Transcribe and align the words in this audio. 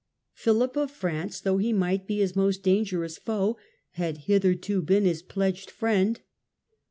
Philip 0.33 0.75
of 0.77 0.89
France, 0.89 1.39
though 1.39 1.59
he 1.59 1.71
might 1.71 2.07
be 2.07 2.21
his 2.21 2.35
most 2.35 2.63
dangerous 2.63 3.19
foe, 3.19 3.57
had 3.91 4.17
hitherto 4.25 4.81
been 4.81 5.05
his 5.05 5.21
pledged 5.21 5.69
friend. 5.69 6.19